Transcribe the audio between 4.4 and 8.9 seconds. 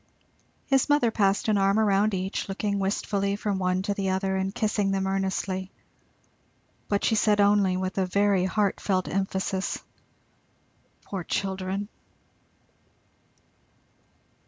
kissing them earnestly, but she said only, with a very heart